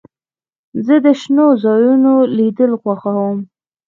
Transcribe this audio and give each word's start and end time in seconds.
زه 0.85 0.95
د 1.05 1.07
شنو 1.21 1.47
ځایونو 1.63 2.13
لیدل 2.37 2.71
خوښوم. 2.81 3.37